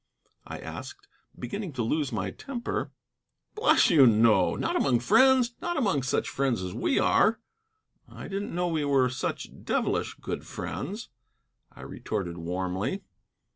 I 0.47 0.57
asked, 0.57 1.07
beginning 1.37 1.73
to 1.73 1.83
lose 1.83 2.11
my 2.11 2.31
temper. 2.31 2.91
"Bless 3.53 3.91
you, 3.91 4.07
no. 4.07 4.55
Not 4.55 4.75
among 4.75 4.99
friends: 4.99 5.53
not 5.61 5.77
among 5.77 6.01
such 6.01 6.27
friends 6.27 6.63
as 6.63 6.73
we 6.73 6.97
are." 6.97 7.39
"I 8.09 8.27
didn't 8.27 8.55
know 8.55 8.67
we 8.67 8.83
were 8.83 9.09
such 9.11 9.51
devilish 9.63 10.15
good 10.19 10.43
friends," 10.43 11.09
I 11.71 11.81
retorted 11.81 12.39
warmly. 12.39 13.03